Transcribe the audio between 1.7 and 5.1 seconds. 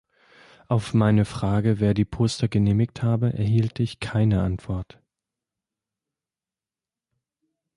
wer die Poster genehmigt habe, erhielt ich keine Antwort.